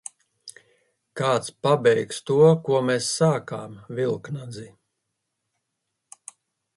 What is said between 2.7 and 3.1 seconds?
mēs